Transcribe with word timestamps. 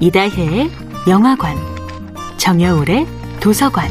이다혜의 0.00 0.70
영화관, 1.08 1.56
정여울의 2.36 3.04
도서관. 3.40 3.90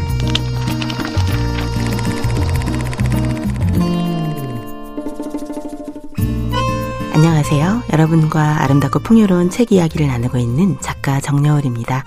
안녕하세요. 7.13 7.83
여러분과 7.91 8.63
아름답고 8.63 8.99
풍요로운 8.99 9.49
책 9.49 9.73
이야기를 9.73 10.07
나누고 10.07 10.37
있는 10.37 10.77
작가 10.79 11.19
정여울입니다. 11.19 12.05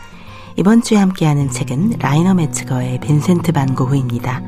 이번 0.56 0.80
주에 0.80 0.96
함께하는 0.96 1.50
책은 1.50 1.96
라이너 1.98 2.32
매츠거의 2.32 3.00
빈센트 3.00 3.52
반 3.52 3.74
고흐입니다. 3.74 4.40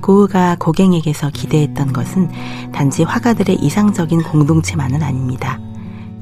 고흐가 0.00 0.56
고갱에게서 0.58 1.30
기대했던 1.30 1.92
것은 1.92 2.30
단지 2.72 3.04
화가들의 3.04 3.56
이상적인 3.62 4.24
공동체만은 4.24 5.04
아닙니다. 5.04 5.60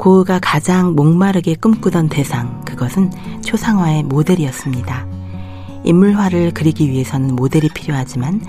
고흐가 0.02 0.40
가장 0.42 0.96
목마르게 0.96 1.54
꿈꾸던 1.54 2.08
대상, 2.08 2.60
그것은 2.64 3.12
초상화의 3.44 4.02
모델이었습니다. 4.02 5.06
인물화를 5.84 6.50
그리기 6.54 6.90
위해서는 6.90 7.36
모델이 7.36 7.68
필요하지만 7.68 8.40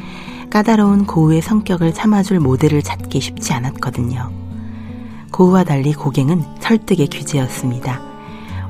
까다로운 0.50 1.06
고흐의 1.06 1.44
성격을 1.44 1.94
참아줄 1.94 2.40
모델을 2.40 2.82
찾기 2.82 3.22
쉽지 3.22 3.54
않았거든요. 3.54 4.32
고흐와 5.32 5.64
달리 5.64 5.94
고갱은 5.94 6.44
설득의 6.60 7.06
귀재였습니다. 7.06 8.02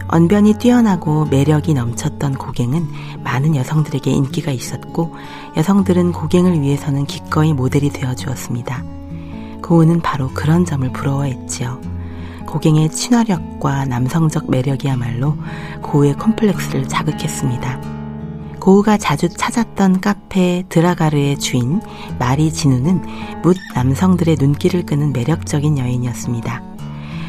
언변이 0.10 0.56
뛰어나고 0.56 1.28
매력이 1.28 1.76
넘쳤던 1.76 2.34
고갱은 2.34 2.86
많은 3.24 3.56
여성들에게 3.56 4.12
인기가 4.12 4.52
있었고 4.52 5.16
여성들은 5.56 6.12
고갱을 6.12 6.60
위해서는 6.60 7.06
기꺼이 7.06 7.54
모델이 7.54 7.92
되어 7.92 8.14
주었습니다. 8.14 8.84
고흐는 9.62 10.02
바로 10.02 10.28
그런 10.34 10.66
점을 10.66 10.92
부러워했지요. 10.92 12.03
고갱의 12.46 12.90
친화력과 12.90 13.86
남성적 13.86 14.50
매력이야말로 14.50 15.38
고우의 15.82 16.16
컴플렉스를 16.16 16.88
자극했습니다. 16.88 17.82
고우가 18.60 18.98
자주 18.98 19.28
찾았던 19.28 20.00
카페 20.00 20.64
드라가르의 20.70 21.38
주인 21.38 21.82
마리 22.18 22.52
진우는 22.52 23.42
묻 23.42 23.58
남성들의 23.76 24.38
눈길을 24.40 24.86
끄는 24.86 25.12
매력적인 25.12 25.78
여인이었습니다. 25.78 26.64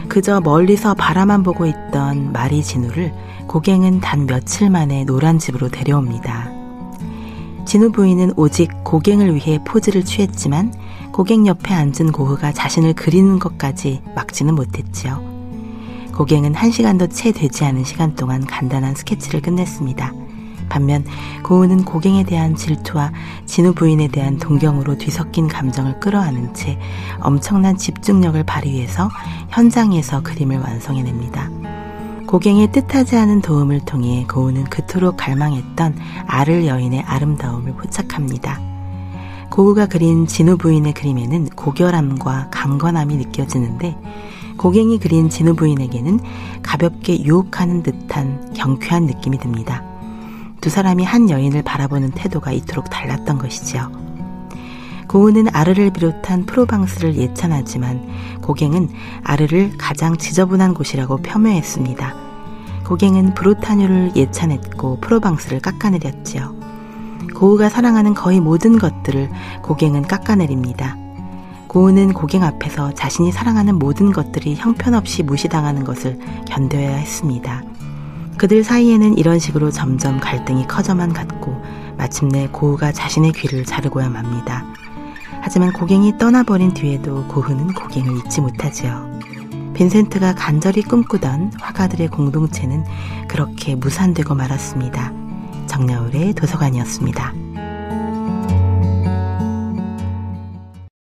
그저 0.09 0.41
멀리서 0.41 0.95
바라만 0.95 1.43
보고 1.43 1.67
있던 1.67 2.33
마리 2.33 2.63
진우를 2.63 3.13
고갱은 3.49 4.01
단 4.01 4.27
며칠 4.27 4.71
만에 4.71 5.05
노란 5.05 5.39
집으로 5.39 5.71
데려옵니다. 5.71 6.51
진우 7.65 7.91
부인은 7.91 8.35
오직 8.37 8.71
고갱을 8.85 9.35
위해 9.35 9.59
포즈를 9.65 10.05
취했지만 10.05 10.73
고갱 11.15 11.47
옆에 11.47 11.73
앉은 11.73 12.11
고흐가 12.11 12.51
자신을 12.51 12.95
그리는 12.95 13.39
것까지 13.39 14.03
막지는 14.17 14.57
못했지요. 14.57 15.23
고갱은 16.13 16.57
한 16.57 16.73
시간도 16.73 17.07
채 17.07 17.31
되지 17.31 17.65
않은 17.65 17.85
시간 17.85 18.17
동안 18.17 18.45
간단한 18.45 18.97
스케치를 18.97 19.41
끝냈습니다. 19.41 20.13
반면 20.69 21.05
고흐는 21.45 21.85
고갱에 21.85 22.25
대한 22.25 22.57
질투와 22.57 23.13
진우 23.47 23.75
부인에 23.75 24.09
대한 24.09 24.39
동경으로 24.39 24.99
뒤섞인 24.99 25.47
감정을 25.47 26.01
끌어안은 26.01 26.53
채 26.53 26.81
엄청난 27.21 27.77
집중력을 27.77 28.43
발휘해서 28.43 29.09
현장에서 29.51 30.21
그림을 30.21 30.59
완성해냅니다. 30.59 31.49
고갱의 32.27 32.73
뜻하지 32.73 33.15
않은 33.15 33.41
도움을 33.41 33.83
통해 33.85 34.27
고흐는 34.29 34.65
그토록 34.65 35.17
갈망했던 35.17 35.97
아를 36.27 36.67
여인의 36.67 37.03
아름다움을 37.03 37.75
포착합니다. 37.75 38.74
고우가 39.51 39.87
그린 39.87 40.27
진우 40.27 40.57
부인의 40.57 40.95
그림에는 40.95 41.51
고결함과 41.51 42.49
강건함이 42.51 43.17
느껴지는데 43.17 43.97
고갱이 44.57 44.99
그린 44.99 45.29
진우 45.29 45.55
부인에게는 45.55 46.21
가볍게 46.63 47.23
유혹하는 47.23 47.83
듯한 47.83 48.53
경쾌한 48.55 49.07
느낌이 49.07 49.39
듭니다. 49.39 49.83
두 50.61 50.71
사람이 50.71 51.05
한 51.05 51.29
여인을 51.29 51.63
바라보는 51.63 52.13
태도가 52.13 52.53
이토록 52.53 52.89
달랐던 52.89 53.39
것이지요. 53.39 53.93
고우는 55.09 55.55
아르를 55.55 55.91
비롯한 55.91 56.47
프로방스를 56.47 57.17
예찬하지만 57.17 58.41
고갱은 58.43 58.89
아르를 59.23 59.73
가장 59.77 60.17
지저분한 60.17 60.75
곳이라고 60.75 61.19
폄훼했습니다. 61.19 62.15
고갱은 62.85 63.35
브로타뉴를 63.35 64.13
예찬했고 64.17 65.01
프로방스를 65.01 65.61
깎아내렸지요. 65.61 66.64
고우가 67.45 67.69
사랑하는 67.69 68.15
거의 68.15 68.41
모든 68.41 68.79
것들을 68.79 69.29
고갱은 69.61 70.09
깎아내립니다. 70.09 70.97
고우는 71.67 72.15
고갱 72.15 72.43
앞에서 72.43 72.95
자신이 72.95 73.33
사랑하는 73.33 73.79
모든 73.79 74.13
것들이 74.13 74.55
형편없이 74.55 75.23
무시당하는 75.23 75.85
것을 75.85 76.19
견뎌야 76.47 76.97
했습니다. 76.97 77.63
그들 78.39 78.65
사이에는 78.65 79.19
이런 79.19 79.39
식으로 79.39 79.71
점점 79.71 80.21
갈등이 80.21 80.67
커져만 80.69 81.13
갔고 81.13 81.55
마침내 81.99 82.49
고우가 82.51 82.93
자신의 82.93 83.33
귀를 83.33 83.67
자르고야 83.67 84.09
맙니다. 84.09 84.65
하지만 85.43 85.71
고갱이 85.75 86.17
떠나버린 86.17 86.73
뒤에도 86.73 87.27
고흐는 87.29 87.75
고갱을 87.75 88.25
잊지 88.25 88.41
못하지요. 88.41 89.21
빈센트가 89.75 90.35
간절히 90.35 90.81
꿈꾸던 90.81 91.53
화가들의 91.61 92.09
공동체는 92.09 92.87
그렇게 93.29 93.75
무산되고 93.75 94.35
말았습니다. 94.35 95.24
정나울의 95.75 96.35
도서관이었습니다. 96.35 97.54